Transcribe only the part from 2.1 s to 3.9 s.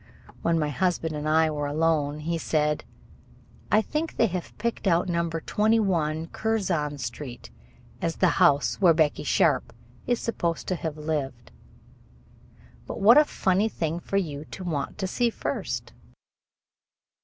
he said: "I